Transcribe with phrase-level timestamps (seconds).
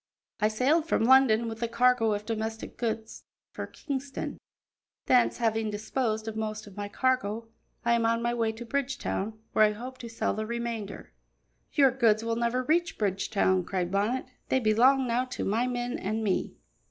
[0.39, 4.39] "I sailed from London with a cargo of domestic goods for Kingston;
[5.05, 7.49] thence, having disposed of most of my cargo,
[7.85, 11.13] I am on my way to Bridgetown, where I hope to sell the remainder."
[11.73, 16.23] "Your goods will never reach Bridgetown," cried Bonnet; "they belong now to my men and
[16.23, 16.55] me."